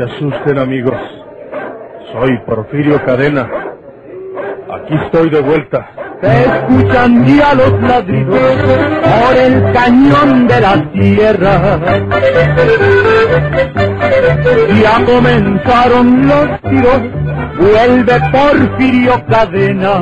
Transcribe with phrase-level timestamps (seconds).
[0.00, 0.96] se asusten, amigos.
[2.12, 3.48] Soy Porfirio Cadena.
[4.72, 5.90] Aquí estoy de vuelta.
[6.22, 11.80] Se escuchan ya los ladridos por el cañón de la tierra.
[14.82, 17.00] Ya comenzaron los tiros,
[17.58, 19.98] vuelve Porfirio Cadena.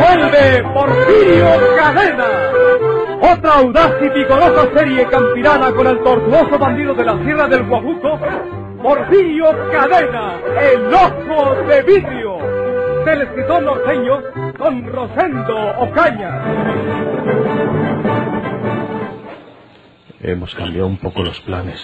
[0.00, 1.46] ¡Vuelve Porfirio
[1.78, 2.59] Cadena!
[3.22, 8.18] Otra audaz y vigorosa serie campirana con el tortuoso bandido de la Sierra del Guabuco,
[8.82, 12.38] Porfirio Cadena, el ojo de vidrio,
[13.04, 14.22] del escritor norteño
[14.58, 16.42] Don Rosendo Ocaña.
[20.20, 21.78] Hemos cambiado un poco los planes.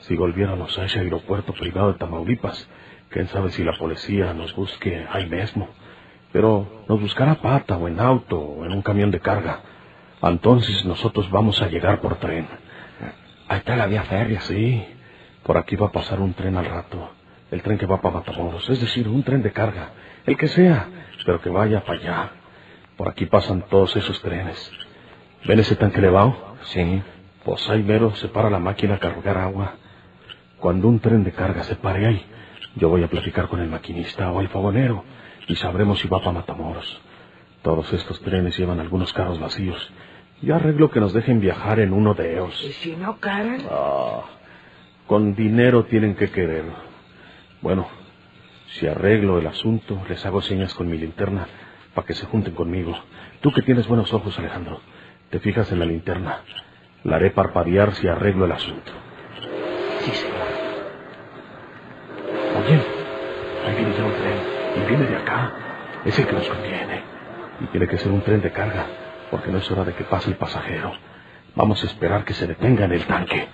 [0.00, 2.68] Si volviéramos a ese aeropuerto privado de Tamaulipas,
[3.08, 5.68] quién sabe si la policía nos busque ahí mismo.
[6.32, 9.60] Pero nos buscará pata o en auto o en un camión de carga.
[10.22, 12.46] Entonces nosotros vamos a llegar por tren.
[13.48, 14.40] Ahí está la vía férrea.
[14.42, 14.84] Sí,
[15.42, 17.10] por aquí va a pasar un tren al rato.
[17.50, 19.90] El tren que va para Matamoros, es decir, un tren de carga.
[20.26, 20.88] El que sea,
[21.24, 22.30] pero que vaya para allá.
[22.96, 24.70] Por aquí pasan todos esos trenes.
[25.46, 26.56] ¿Ven ese tanque elevado?
[26.64, 27.02] Sí.
[27.44, 29.74] Pues ahí mero se para la máquina a cargar agua.
[30.58, 32.24] Cuando un tren de carga se pare ahí,
[32.76, 35.04] yo voy a platicar con el maquinista o el fogonero
[35.48, 37.00] y sabremos si va para Matamoros.
[37.62, 39.92] Todos estos trenes llevan algunos carros vacíos.
[40.42, 42.64] Yo arreglo que nos dejen viajar en uno de ellos.
[42.64, 43.66] ¿Y si no, Karen?
[43.70, 44.22] Ah,
[45.06, 46.64] con dinero tienen que querer.
[47.60, 47.86] Bueno,
[48.68, 51.46] si arreglo el asunto, les hago señas con mi linterna
[51.94, 52.96] para que se junten conmigo.
[53.42, 54.80] Tú que tienes buenos ojos, Alejandro,
[55.28, 56.38] te fijas en la linterna.
[57.04, 58.92] La haré parpadear si arreglo el asunto.
[60.00, 60.36] Sí, señor.
[62.64, 62.80] Oye,
[63.66, 64.38] ahí viene ya un tren
[64.76, 65.52] y viene de acá.
[66.04, 66.99] Es el que nos conviene.
[67.60, 68.86] Y tiene que ser un tren de carga,
[69.30, 70.92] porque no es hora de que pase el pasajero.
[71.56, 73.48] Vamos a esperar que se detenga en el tanque.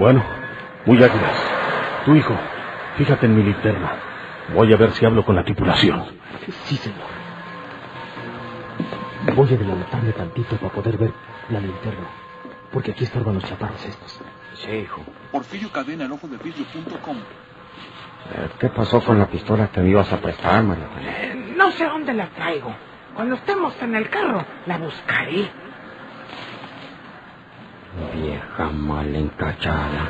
[0.00, 0.24] Bueno,
[0.86, 1.46] muy águilas.
[2.06, 2.34] Tu hijo,
[2.96, 3.92] fíjate en mi linterna.
[4.54, 6.02] Voy a ver si hablo con la tripulación.
[6.64, 7.06] Sí, señor.
[9.36, 11.12] Voy a adelantarme tantito para poder ver
[11.50, 12.06] la linterna.
[12.72, 14.22] Porque aquí estorban los chaparros estos.
[14.54, 15.04] Sí, hijo.
[15.30, 17.16] Porfirio Cadena, el ojo de vidrio.com.
[17.18, 20.88] Eh, ¿Qué pasó con la pistola que me ibas a prestar, María?
[20.98, 22.74] Eh, no sé dónde la traigo.
[23.14, 25.50] Cuando estemos en el carro, la buscaré.
[28.14, 30.08] Vieja mal encachada.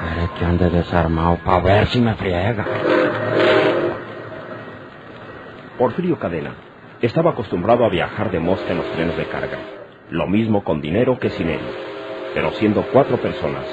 [0.00, 2.66] Quiere que ande desarmado para ver si me friega.
[5.78, 6.54] Porfirio Cadena
[7.00, 9.58] estaba acostumbrado a viajar de mosca en los trenes de carga,
[10.10, 11.60] lo mismo con dinero que sin él.
[12.34, 13.64] Pero siendo cuatro personas,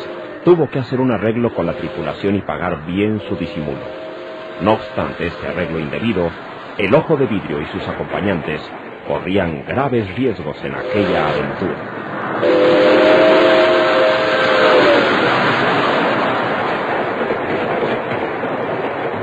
[0.45, 3.81] tuvo que hacer un arreglo con la tripulación y pagar bien su disimulo.
[4.61, 6.29] No obstante este arreglo indebido,
[6.77, 8.61] el ojo de vidrio y sus acompañantes
[9.07, 11.98] corrían graves riesgos en aquella aventura.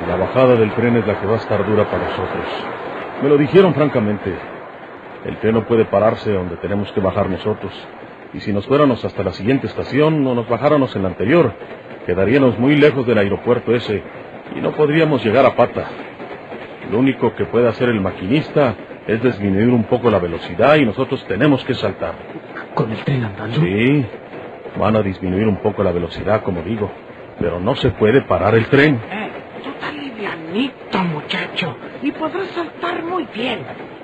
[0.09, 2.45] La bajada del tren es la que va a estar dura para nosotros.
[3.23, 4.35] Me lo dijeron francamente.
[5.25, 7.73] El tren no puede pararse donde tenemos que bajar nosotros.
[8.33, 11.53] Y si nos fuéramos hasta la siguiente estación o nos bajáramos en la anterior,
[12.07, 14.03] quedaríamos muy lejos del aeropuerto ese
[14.55, 15.87] y no podríamos llegar a pata.
[16.91, 18.75] Lo único que puede hacer el maquinista
[19.07, 22.15] es disminuir un poco la velocidad y nosotros tenemos que saltar.
[22.77, 23.59] ¿Con el tren andando?
[23.59, 24.05] Sí,
[24.79, 26.91] van a disminuir un poco la velocidad, como digo,
[27.41, 29.01] pero no se puede parar el tren.
[29.11, 29.31] Eh,
[29.65, 33.61] tú estás livianito, muchacho, y podrás saltar muy bien.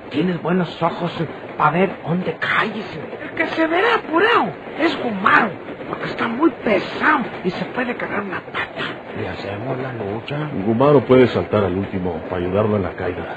[0.09, 1.13] Tienes buenos ojos
[1.59, 2.87] para ver dónde caes.
[3.23, 5.51] El que se verá apurado es Gumaro,
[5.91, 8.85] porque está muy pesado y se puede quedar una pata.
[9.21, 10.49] ¿Le hacemos la lucha?
[10.65, 13.37] Gumaro puede saltar al último para ayudarlo en la caída.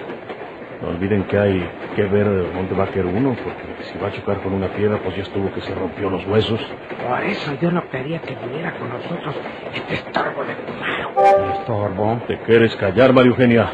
[0.82, 4.12] No olviden que hay que ver dónde va a caer uno, porque si va a
[4.12, 6.60] chocar con una piedra, pues ya estuvo que se rompió los huesos.
[7.08, 9.36] Por eso yo no quería que viniera con nosotros
[9.74, 11.60] este estorbo de Gumaro.
[11.60, 12.22] ¿Estorbo?
[12.28, 13.72] ¿Te quieres callar, María Eugenia?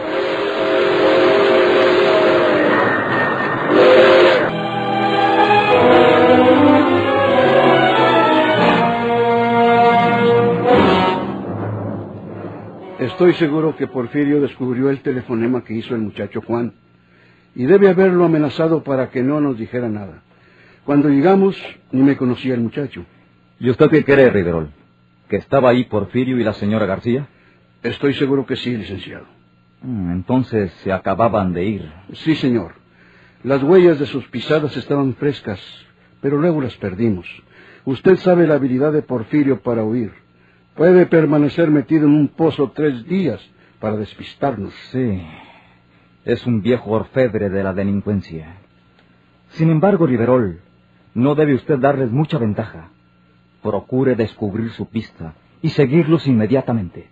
[12.99, 16.73] Estoy seguro que Porfirio descubrió el telefonema que hizo el muchacho Juan
[17.55, 20.23] y debe haberlo amenazado para que no nos dijera nada.
[20.85, 21.55] Cuando llegamos,
[21.91, 23.05] ni me conocía el muchacho.
[23.59, 24.71] ¿Y usted qué cree, Riverol?
[25.29, 27.27] ¿Que estaba ahí Porfirio y la señora García?
[27.83, 29.25] Estoy seguro que sí, licenciado.
[29.81, 31.91] Mm, Entonces se acababan de ir.
[32.13, 32.73] Sí, señor.
[33.43, 35.59] Las huellas de sus pisadas estaban frescas,
[36.21, 37.27] pero luego las perdimos.
[37.85, 40.11] Usted sabe la habilidad de Porfirio para huir.
[40.75, 43.41] Puede permanecer metido en un pozo tres días
[43.79, 44.73] para despistarnos.
[44.91, 45.21] Sí.
[46.23, 48.57] Es un viejo orfebre de la delincuencia.
[49.49, 50.59] Sin embargo, Riverol,
[51.15, 52.89] no debe usted darles mucha ventaja.
[53.63, 57.09] Procure descubrir su pista y seguirlos inmediatamente.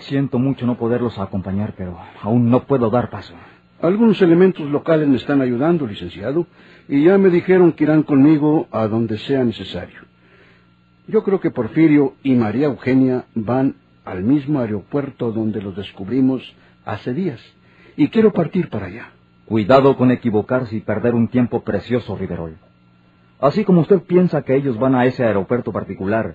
[0.00, 3.34] Siento mucho no poderlos acompañar, pero aún no puedo dar paso.
[3.80, 6.46] Algunos elementos locales me están ayudando, licenciado,
[6.88, 10.00] y ya me dijeron que irán conmigo a donde sea necesario.
[11.06, 16.54] Yo creo que Porfirio y María Eugenia van al mismo aeropuerto donde los descubrimos
[16.84, 17.40] hace días,
[17.96, 19.10] y quiero partir para allá.
[19.46, 22.56] Cuidado con equivocarse y perder un tiempo precioso, Riverol.
[23.40, 26.34] Así como usted piensa que ellos van a ese aeropuerto particular,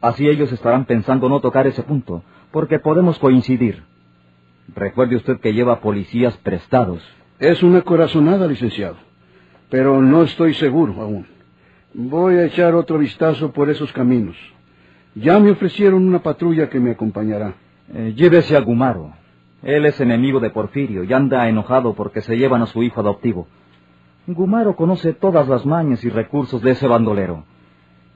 [0.00, 3.82] así ellos estarán pensando no tocar ese punto, porque podemos coincidir.
[4.74, 7.02] Recuerde usted que lleva policías prestados.
[7.38, 8.96] Es una corazonada, licenciado,
[9.70, 11.26] pero no estoy seguro aún.
[11.94, 14.36] Voy a echar otro vistazo por esos caminos.
[15.14, 17.54] Ya me ofrecieron una patrulla que me acompañará.
[17.92, 19.12] Eh, llévese a Gumaro.
[19.62, 23.46] Él es enemigo de Porfirio y anda enojado porque se llevan a su hijo adoptivo.
[24.26, 27.44] Gumaro conoce todas las mañas y recursos de ese bandolero.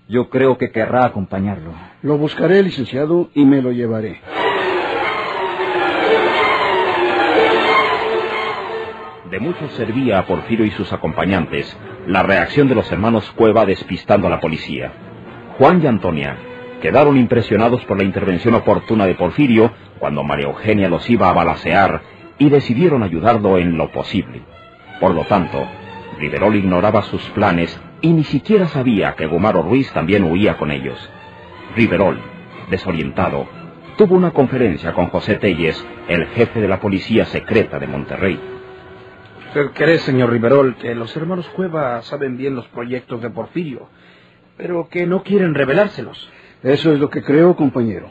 [0.09, 1.73] Yo creo que querrá acompañarlo.
[2.03, 4.21] Lo buscaré, licenciado, y me lo llevaré.
[9.31, 11.77] De mucho servía a Porfirio y sus acompañantes
[12.07, 14.93] la reacción de los hermanos Cueva despistando a la policía.
[15.59, 16.37] Juan y Antonia
[16.85, 22.03] quedaron impresionados por la intervención oportuna de Porfirio cuando María Eugenia los iba a balacear
[22.37, 24.43] y decidieron ayudarlo en lo posible.
[25.01, 25.67] Por lo tanto,
[26.19, 30.99] Riverol ignoraba sus planes y ni siquiera sabía que Gomaro Ruiz también huía con ellos.
[31.75, 32.21] Riverol,
[32.69, 33.47] desorientado,
[33.97, 38.39] tuvo una conferencia con José Telles, el jefe de la policía secreta de Monterrey.
[39.49, 43.89] ¿Usted cree, señor Riverol, que los hermanos Cueva saben bien los proyectos de Porfirio,
[44.59, 46.29] pero que no quieren revelárselos?
[46.65, 48.11] Eso es lo que creo, compañero.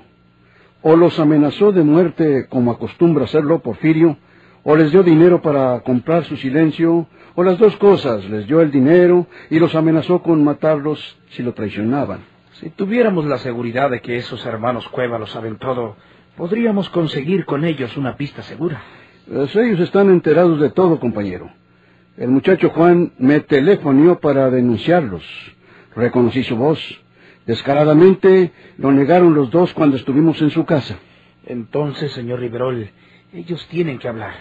[0.84, 4.16] O los amenazó de muerte como acostumbra hacerlo Porfirio,
[4.62, 8.70] o les dio dinero para comprar su silencio, o las dos cosas, les dio el
[8.70, 12.20] dinero y los amenazó con matarlos si lo traicionaban.
[12.60, 15.96] Si tuviéramos la seguridad de que esos hermanos Cueva lo saben todo,
[16.38, 18.84] podríamos conseguir con ellos una pista segura.
[19.28, 21.50] Pues ellos están enterados de todo, compañero.
[22.18, 25.24] El muchacho Juan me telefonió para denunciarlos.
[25.96, 27.03] Reconocí su voz.
[27.46, 30.98] Descaradamente lo negaron los dos cuando estuvimos en su casa.
[31.46, 32.90] Entonces, señor Riverol,
[33.34, 34.34] ellos tienen que hablar.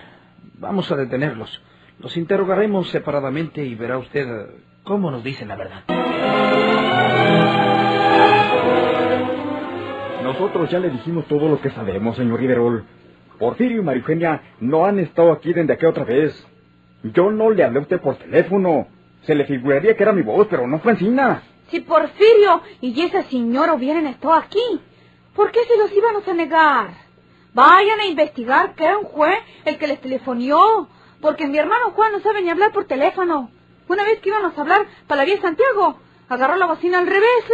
[0.58, 1.60] Vamos a detenerlos.
[1.98, 4.46] Los interrogaremos separadamente y verá usted eh,
[4.84, 5.82] cómo nos dicen la verdad.
[10.22, 12.84] Nosotros ya le dijimos todo lo que sabemos, señor Riverol.
[13.38, 16.46] Porfirio y Marifenia no han estado aquí desde aquella otra vez.
[17.02, 18.86] Yo no le hablé a usted por teléfono.
[19.22, 21.42] Se le figuraría que era mi voz, pero no fue encina.
[21.72, 24.60] Si Porfirio y esa señora hubieran estado aquí,
[25.34, 26.90] ¿por qué se los íbamos a negar?
[27.54, 30.86] Vayan a investigar quién fue el que les telefonió,
[31.22, 33.50] porque mi hermano Juan no sabe ni hablar por teléfono.
[33.88, 35.98] Una vez que íbamos a hablar para la vía Santiago,
[36.28, 37.44] agarró la bocina al revés.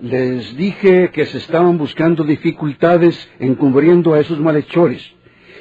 [0.00, 5.12] Les dije que se estaban buscando dificultades encubriendo a esos malhechores.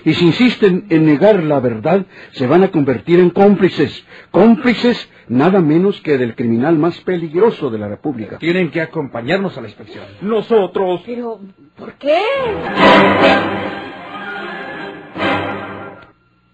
[0.05, 4.05] Y si insisten en negar la verdad, se van a convertir en cómplices.
[4.31, 8.37] Cómplices nada menos que del criminal más peligroso de la República.
[8.37, 10.05] Tienen que acompañarnos a la inspección.
[10.21, 11.03] Nosotros.
[11.05, 11.39] Pero,
[11.77, 12.19] ¿por qué?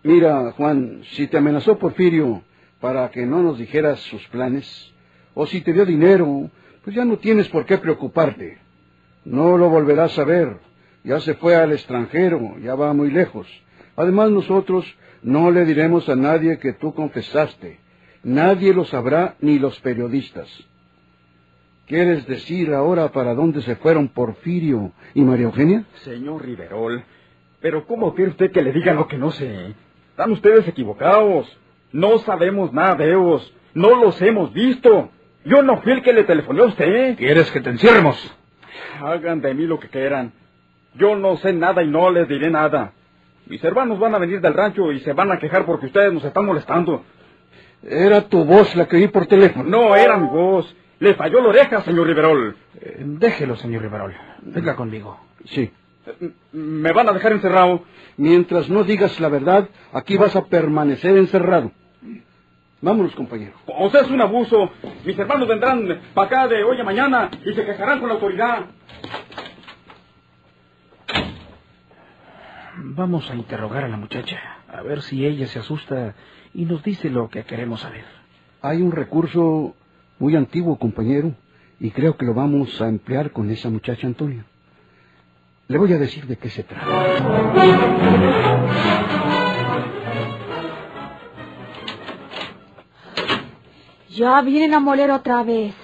[0.03, 2.43] Mira, Juan, si te amenazó Porfirio
[2.79, 4.93] para que no nos dijeras sus planes,
[5.33, 6.51] o si te dio dinero,
[6.83, 8.59] pues ya no tienes por qué preocuparte.
[9.23, 10.59] No lo volverás a ver.
[11.03, 13.47] Ya se fue al extranjero, ya va muy lejos.
[13.95, 14.85] Además nosotros
[15.23, 17.79] no le diremos a nadie que tú confesaste.
[18.25, 20.49] Nadie lo sabrá, ni los periodistas.
[21.85, 25.83] ¿Quieres decir ahora para dónde se fueron Porfirio y María Eugenia?
[25.97, 27.03] Señor Riverol,
[27.61, 29.75] pero ¿cómo quiere usted que le diga lo que no sé?
[30.09, 31.55] Están ustedes equivocados.
[31.91, 33.53] No sabemos nada de ellos.
[33.75, 35.11] No los hemos visto.
[35.43, 37.17] Yo no fui el que le telefoné a usted.
[37.17, 38.17] ¿Quieres que te encierremos?
[38.99, 40.33] Hagan de mí lo que quieran.
[40.95, 42.91] Yo no sé nada y no les diré nada.
[43.45, 46.25] Mis hermanos van a venir del rancho y se van a quejar porque ustedes nos
[46.25, 47.03] están molestando.
[47.87, 49.69] Era tu voz la que oí por teléfono.
[49.69, 50.75] No era mi voz.
[50.99, 52.55] Le falló la oreja, señor Riverol.
[52.81, 54.13] Eh, déjelo, señor Riverol.
[54.41, 55.19] Venga conmigo.
[55.45, 55.71] Sí.
[56.51, 57.83] Me van a dejar encerrado.
[58.17, 61.71] Mientras no digas la verdad, aquí vas a permanecer encerrado.
[62.81, 63.53] Vámonos, compañero.
[63.65, 64.71] O sea, es un abuso.
[65.03, 68.65] Mis hermanos vendrán para acá de hoy a mañana y se quejarán con la autoridad.
[72.95, 76.15] Vamos a interrogar a la muchacha, a ver si ella se asusta
[76.53, 78.05] y nos dice lo que queremos saber.
[78.61, 79.75] Hay un recurso
[80.17, 81.33] muy antiguo, compañero,
[81.77, 84.45] y creo que lo vamos a emplear con esa muchacha Antonia.
[85.67, 86.87] Le voy a decir de qué se trata.
[94.07, 95.75] Ya vienen a moler otra vez.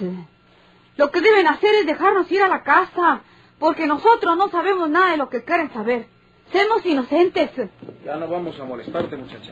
[0.96, 3.22] Lo que deben hacer es dejarnos ir a la casa,
[3.60, 6.21] porque nosotros no sabemos nada de lo que quieren saber.
[6.52, 7.50] Somos inocentes.
[8.06, 9.52] Ya no vamos a molestarte, muchacha.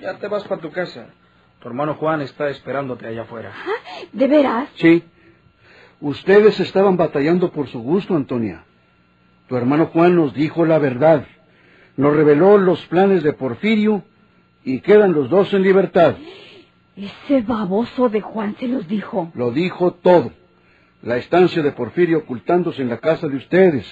[0.00, 1.06] Ya te vas para tu casa.
[1.60, 3.52] Tu hermano Juan está esperándote allá afuera.
[4.12, 4.68] ¿De veras?
[4.76, 5.02] Sí.
[6.00, 8.64] Ustedes estaban batallando por su gusto, Antonia.
[9.48, 11.26] Tu hermano Juan nos dijo la verdad.
[11.96, 14.02] Nos reveló los planes de Porfirio
[14.64, 16.16] y quedan los dos en libertad.
[16.96, 19.30] Ese baboso de Juan se los dijo.
[19.34, 20.32] Lo dijo todo.
[21.02, 23.86] La estancia de Porfirio ocultándose en la casa de ustedes.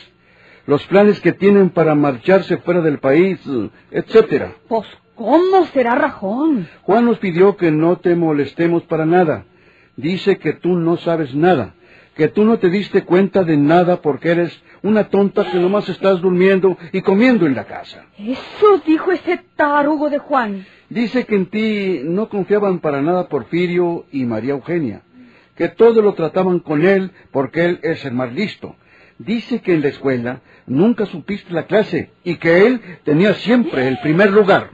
[0.67, 3.39] Los planes que tienen para marcharse fuera del país,
[3.91, 4.55] etcétera.
[4.69, 6.69] Pues, ¿cómo será Rajón?
[6.83, 9.45] Juan nos pidió que no te molestemos para nada.
[9.97, 11.75] Dice que tú no sabes nada,
[12.17, 16.21] que tú no te diste cuenta de nada porque eres una tonta que nomás estás
[16.21, 18.07] durmiendo y comiendo en la casa.
[18.19, 20.67] Eso dijo ese tarugo de Juan.
[20.89, 25.03] Dice que en ti no confiaban para nada Porfirio y María Eugenia,
[25.57, 28.77] que todo lo trataban con él porque él es el más listo.
[29.19, 33.99] Dice que en la escuela nunca supiste la clase y que él tenía siempre el
[33.99, 34.71] primer lugar.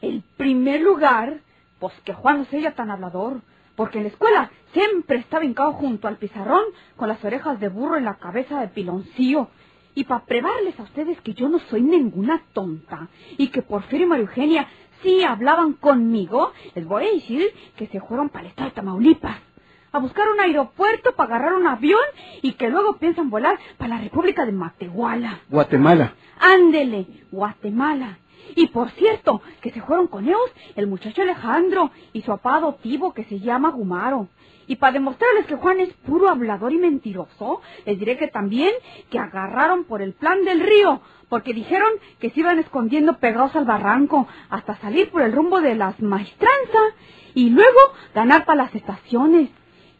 [0.00, 1.40] ¿El primer lugar?
[1.78, 3.40] Pues que Juan no sea tan hablador,
[3.76, 6.62] porque en la escuela siempre estaba hincado junto al pizarrón
[6.96, 9.48] con las orejas de burro en la cabeza de piloncillo.
[9.94, 14.08] Y para probarles a ustedes que yo no soy ninguna tonta y que Porfirio y
[14.08, 14.68] María Eugenia
[15.02, 19.47] sí hablaban conmigo, les voy a decir que se fueron para el estado de Tamaulipas
[19.92, 22.00] a buscar un aeropuerto para agarrar un avión
[22.42, 25.40] y que luego piensan volar para la República de Matehuala.
[25.48, 26.14] Guatemala.
[26.40, 28.18] Ándele, Guatemala.
[28.54, 33.12] Y por cierto, que se fueron con ellos el muchacho Alejandro y su papá adoptivo
[33.12, 34.28] que se llama Gumaro.
[34.66, 38.72] Y para demostrarles que Juan es puro hablador y mentiroso, les diré que también
[39.10, 43.64] que agarraron por el plan del río, porque dijeron que se iban escondiendo pegados al
[43.64, 46.94] barranco hasta salir por el rumbo de las maestranzas
[47.34, 47.78] y luego
[48.14, 49.48] ganar para las estaciones.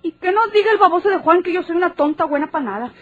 [0.02, 2.64] Y que no diga el baboso de Juan que yo soy una tonta buena para
[2.64, 2.92] nada.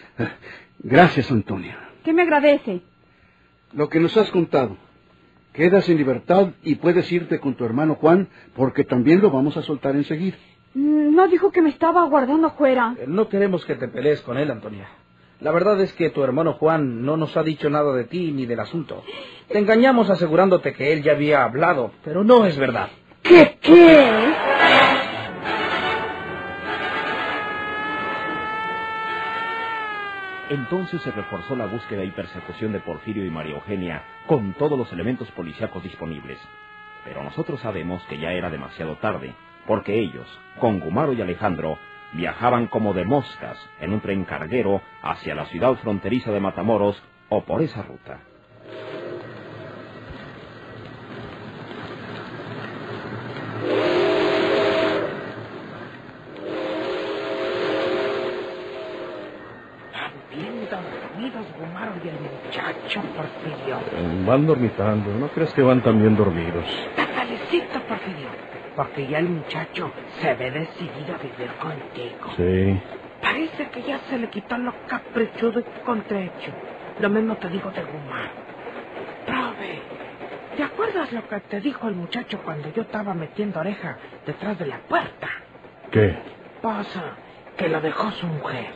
[0.79, 1.77] Gracias, Antonia.
[2.03, 2.81] ¿Qué me agradece?
[3.73, 4.77] Lo que nos has contado.
[5.53, 9.63] Quedas en libertad y puedes irte con tu hermano Juan porque también lo vamos a
[9.63, 10.37] soltar enseguida.
[10.73, 12.95] No dijo que me estaba aguardando afuera.
[13.07, 14.87] No queremos que te pelees con él, Antonia.
[15.39, 18.45] La verdad es que tu hermano Juan no nos ha dicho nada de ti ni
[18.45, 19.03] del asunto.
[19.47, 22.89] Te engañamos asegurándote que él ya había hablado, pero no es verdad.
[23.23, 24.33] ¿Qué qué?
[30.49, 34.91] Entonces se reforzó la búsqueda y persecución de Porfirio y María Eugenia con todos los
[34.93, 36.39] elementos policíacos disponibles.
[37.03, 39.35] Pero nosotros sabemos que ya era demasiado tarde,
[39.65, 40.27] porque ellos,
[40.59, 41.77] con Gumaro y Alejandro,
[42.13, 47.43] viajaban como de moscas en un tren carguero hacia la ciudad fronteriza de Matamoros o
[47.43, 48.21] por esa ruta.
[61.57, 63.01] Gumaro y el muchacho
[63.41, 64.25] Porfirio.
[64.25, 66.65] Van dormitando, ¿no crees que van también dormidos?
[66.89, 68.31] Está calecito, Porfirio,
[68.75, 72.31] porque ya el muchacho se ve decidido a vivir contigo.
[72.35, 72.81] Sí.
[73.21, 76.55] Parece que ya se le quitó lo caprichudo y contrecho.
[76.97, 78.33] Lo mismo te digo de Gumaro.
[79.25, 79.81] Prove,
[80.55, 84.65] ¿te acuerdas lo que te dijo el muchacho cuando yo estaba metiendo oreja detrás de
[84.67, 85.29] la puerta?
[85.91, 86.17] ¿Qué?
[86.61, 87.19] Pasa,
[87.55, 88.73] que lo dejó su mujer.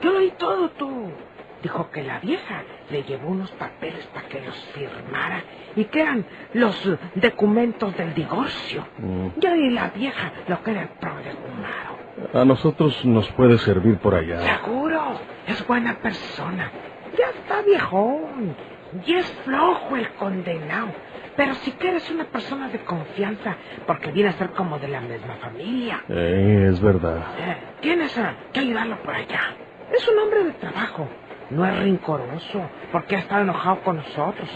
[0.00, 1.18] Yo lo oí todo tú.
[1.62, 5.42] Dijo que la vieja le llevó unos papeles para que los firmara
[5.74, 8.86] y que eran los documentos del divorcio.
[8.98, 9.28] Mm.
[9.36, 11.96] Yo y la vieja lo que era el pro de Gumaro.
[12.32, 14.58] A nosotros nos puede servir por allá.
[14.58, 16.72] Seguro, es buena persona.
[17.16, 18.56] Ya está viejón
[19.04, 20.94] y es flojo el condenado.
[21.36, 25.36] Pero si quieres una persona de confianza, porque viene a ser como de la misma
[25.36, 26.02] familia.
[26.08, 27.26] Eh, es verdad.
[27.38, 29.54] Eh, tienes eh, que ayudarlo por allá.
[29.92, 31.08] Es un hombre de trabajo.
[31.50, 34.48] No es rincoroso, porque ha estado enojado con nosotros.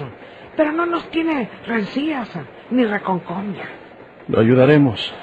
[0.57, 2.31] Pero no nos tiene rencillas
[2.71, 3.65] ni reconcomia.
[4.29, 5.15] Lo ayudaremos.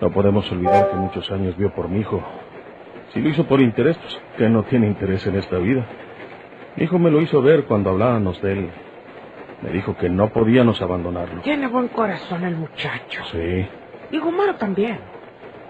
[0.00, 2.22] No podemos olvidar que muchos años vio por mi hijo.
[3.12, 5.84] Si lo hizo por interés, pues que no tiene interés en esta vida.
[6.76, 8.70] Mi hijo me lo hizo ver cuando hablábamos de él.
[9.62, 11.42] Me dijo que no podíamos abandonarlo.
[11.42, 13.22] Tiene buen corazón el muchacho.
[13.30, 13.66] Sí.
[14.10, 14.98] Y Gumaro también.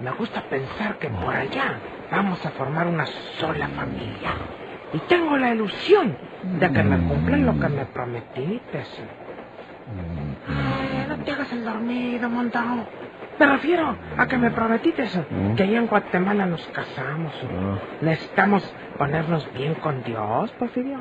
[0.01, 1.79] Me gusta pensar que por allá
[2.11, 4.31] vamos a formar una sola familia.
[4.93, 6.17] Y tengo la ilusión
[6.59, 8.85] de que me cumplan lo que me prometiste.
[10.49, 12.87] Ay, no te hagas el dormido, montao.
[13.39, 15.09] Me refiero a que me prometiste
[15.57, 17.33] que allá en Guatemala nos casamos.
[18.03, 20.99] Necesitamos ponernos bien con Dios, Porfirio.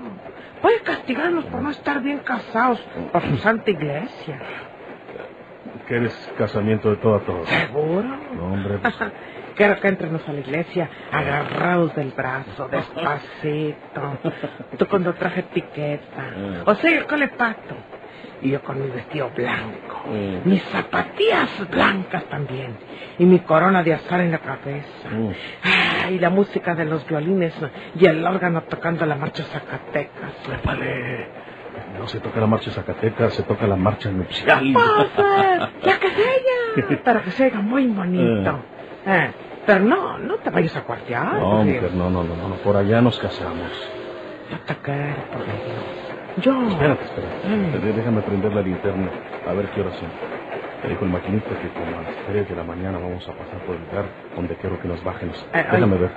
[0.61, 2.79] Puede castigarnos por no estar bien casados
[3.11, 4.39] por su santa iglesia.
[5.87, 7.45] ¿Quieres casamiento de todo a todo?
[7.45, 8.03] ¿Seguro?
[8.35, 8.77] No, hombre.
[8.77, 8.95] pues,
[9.59, 14.17] Quiero que entremos a la iglesia agarrados del brazo, despacito.
[14.77, 16.63] Tú con tu traje etiqueta.
[16.65, 17.75] O sea, yo con el pato.
[18.41, 20.05] Y yo con mi vestido blanco.
[20.45, 22.77] Mis zapatillas blancas también.
[23.17, 25.09] Y mi corona de azar en la cabeza.
[25.61, 27.53] Ah, y la música de los violines
[27.99, 30.35] y el órgano tocando la marcha Zacatecas.
[30.63, 31.27] Vale.
[31.99, 34.71] No se toca la marcha Zacatecas, se toca la marcha nupcial.
[34.71, 38.63] La que sea, para que se oiga muy bonito.
[39.05, 39.31] Eh,
[39.65, 41.33] pero no, no te vayas a cuartear.
[41.39, 43.71] No, mujer, no, no, no, no, por allá nos casamos.
[44.51, 45.83] Yo te quiero, Porfirio.
[46.37, 46.67] Yo.
[46.69, 47.47] Espérate, espérate.
[47.79, 49.13] De- Déjame prender la linterna,
[49.45, 50.13] a ver qué hora son.
[50.83, 53.63] Me dijo el maquinista que como a las 3 de la mañana vamos a pasar
[53.63, 55.37] por el lugar donde quiero que nos bajemos.
[55.53, 56.01] Eh, Déjame ay.
[56.01, 56.11] ver.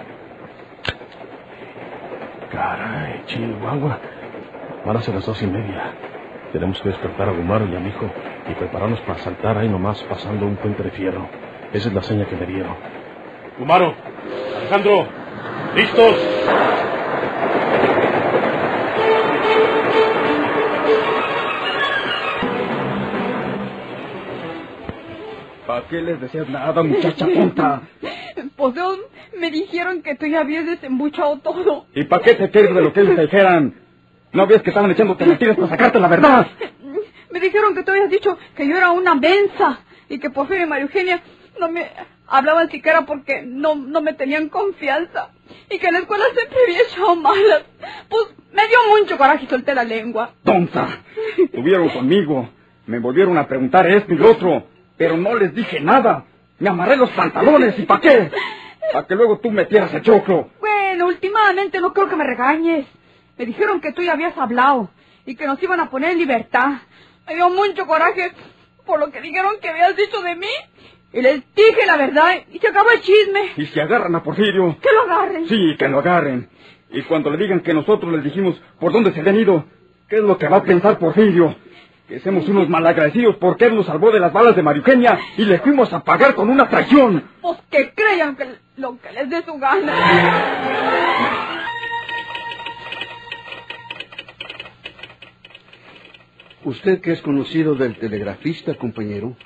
[2.49, 4.03] Caray, Chihuahua.
[4.85, 5.97] Van a ser las dos y media.
[6.53, 8.15] Tenemos que despertar a Gumaro y a mi hijo
[8.47, 11.31] y prepararnos para saltar ahí nomás pasando un puente de fierro.
[11.73, 12.79] Esa es la seña que me dieron.
[13.59, 13.95] Gumaro,
[14.59, 15.07] Alejandro,
[15.75, 16.17] ¿listos?
[25.67, 27.83] ¿Para qué les decías nada, muchacha tonta?
[28.57, 28.99] Pues Dios,
[29.39, 31.87] me dijeron que tú ya habías desembuchado todo.
[31.95, 33.75] ¿Y para qué te quedes de lo que ellos te dijeran?
[34.33, 36.47] ¿No ves que estaban echándote mentiras para sacarte la verdad?
[37.31, 40.69] Me dijeron que tú habías dicho que yo era una mensa y que Porfirio y
[40.69, 41.23] María Eugenia
[41.59, 41.87] no me
[42.33, 45.31] hablaban siquiera porque no, no me tenían confianza
[45.71, 47.63] y que en la escuela siempre había echado malas.
[48.09, 50.33] Pues me dio mucho coraje y solté la lengua.
[50.43, 50.89] ¡Tonta!
[51.39, 52.49] Estuvieron conmigo.
[52.87, 54.67] Me volvieron a preguntar esto y lo otro.
[54.97, 56.25] Pero no les dije nada.
[56.59, 57.79] Me amarré los pantalones.
[57.79, 58.31] ¿Y para qué?
[58.93, 60.51] Para que luego tú metieras el choclo.
[60.61, 62.87] Bueno, últimamente no creo que me regañes.
[63.37, 64.91] Me dijeron que tú ya habías hablado
[65.27, 66.73] y que nos iban a poner en libertad.
[67.27, 68.33] Me dio mucho coraje
[68.85, 70.47] por lo que dijeron que habías dicho de mí.
[71.13, 73.53] Y les dije la verdad y se acabó el chisme.
[73.57, 74.79] Y si agarran a Porfirio.
[74.81, 75.47] Que lo agarren.
[75.49, 76.49] Sí, que lo agarren.
[76.91, 79.65] Y cuando le digan que nosotros les dijimos por dónde se habían ido,
[80.09, 81.55] ¿qué es lo que va a pensar Porfirio?
[82.09, 85.45] Que somos unos malagradecidos porque él nos salvó de las balas de María Eugenia y
[85.45, 87.25] le fuimos a pagar con una traición.
[87.41, 88.47] Pues que crean que
[88.77, 89.93] lo que les dé su gana.
[96.65, 99.37] Usted que es conocido del telegrafista, compañero,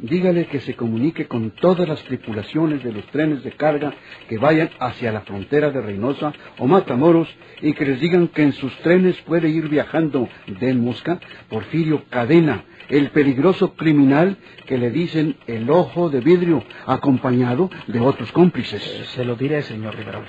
[0.00, 3.92] dígale que se comunique con todas las tripulaciones de los trenes de carga
[4.28, 7.28] que vayan hacia la frontera de Reynosa o Matamoros
[7.62, 12.64] y que les digan que en sus trenes puede ir viajando de Mosca Porfirio Cadena,
[12.88, 18.82] el peligroso criminal que le dicen el ojo de vidrio, acompañado de otros cómplices.
[19.14, 20.24] Se lo diré, señor Riverol.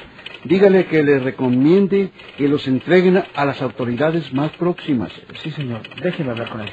[0.45, 5.11] Dígale que le recomiende que los entreguen a las autoridades más próximas.
[5.41, 5.81] Sí, señor.
[6.01, 6.69] Déjeme hablar con él.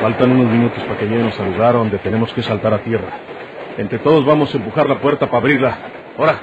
[0.00, 3.08] Faltan unos minutos para que lleguemos al lugar donde tenemos que saltar a tierra.
[3.76, 5.76] Entre todos vamos a empujar la puerta para abrirla.
[6.16, 6.40] ¡Ahora!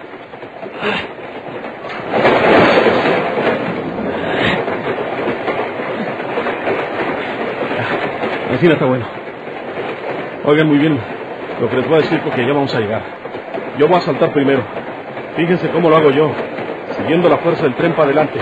[8.54, 9.06] Así está bueno.
[10.46, 11.00] Oigan muy bien
[11.60, 13.02] lo que les voy a decir porque ya vamos a llegar.
[13.78, 14.62] Yo voy a saltar primero.
[15.36, 16.32] Fíjense cómo lo hago yo,
[16.98, 18.40] siguiendo la fuerza del tren para adelante.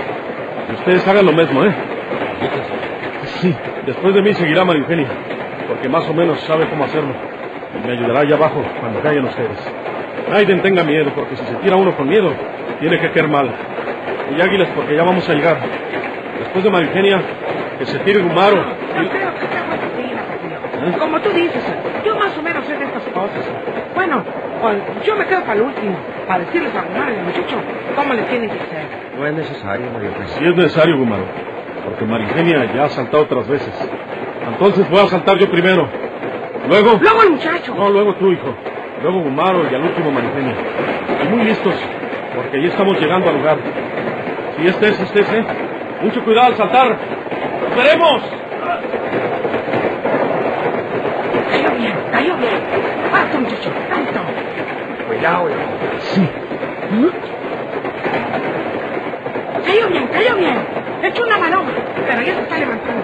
[0.69, 1.73] Y ustedes hagan lo mismo, ¿eh?
[3.41, 5.07] Sí, después de mí seguirá María Eugenia,
[5.67, 7.13] porque más o menos sabe cómo hacerlo.
[7.75, 9.59] Y me ayudará allá abajo cuando caigan ustedes.
[10.31, 12.33] Aiden tenga miedo, porque si se tira uno con miedo,
[12.79, 13.49] tiene que caer mal.
[14.35, 15.57] Y águilas, porque ya vamos a llegar.
[16.39, 17.21] Después de María Eugenia,
[17.77, 18.55] que se tire Gumaro.
[18.55, 20.99] No creo que sea buena idea, Porfirio.
[20.99, 21.63] Como tú dices,
[22.05, 23.45] yo más o menos sé de estas cosas.
[23.93, 24.23] Bueno,
[24.61, 25.95] pues, yo me quedo para el último,
[26.27, 27.57] para decirles a Gumaro y al muchacho
[27.95, 28.85] cómo les tienen que hacer.
[29.17, 30.27] No es necesario, María Eugenia.
[30.27, 31.25] Si es necesario, Gumaro,
[31.85, 33.73] porque María Eugenia ya ha saltado otras veces.
[34.47, 35.87] Entonces voy a saltar yo primero.
[36.67, 36.97] Luego...
[37.01, 37.75] Luego el muchacho.
[37.75, 38.53] No, luego tú, hijo.
[39.01, 40.55] Luego Gumaro y al último María Eugenia.
[41.23, 41.73] Y muy listos,
[42.35, 43.57] porque ya estamos llegando al lugar.
[44.57, 45.45] Si este es, este es, ¿eh?
[46.01, 46.97] Mucho cuidado al saltar.
[47.61, 48.21] ¡Nos veremos!
[51.77, 52.61] bien, cayó bien.
[53.13, 54.19] Harto, muchacho, tanto.
[55.07, 55.49] Cuidado,
[55.99, 56.29] Sí.
[59.65, 60.57] Cayó bien, cayó bien.
[61.03, 61.71] Echó una maroma,
[62.07, 63.03] pero ya se está levantando.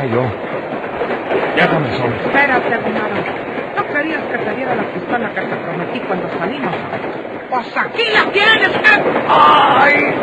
[0.00, 0.22] Ahora yo.
[1.56, 2.16] Déjame solo.
[2.16, 3.16] Espérate, hermano.
[3.76, 6.74] ¿No querías que te diera la pistola que te prometí cuando salimos?
[7.50, 9.02] Pues aquí la tienes, ¿qué?
[9.28, 10.14] ¡Ay!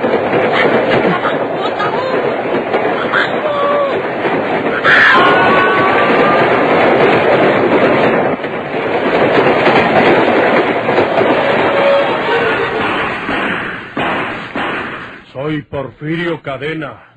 [15.34, 17.17] Soy Porfirio Cadena.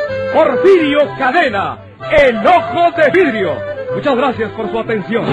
[0.33, 1.77] Porfirio Cadena,
[2.11, 3.55] el ojo de vidrio.
[3.93, 5.25] Muchas gracias por su atención.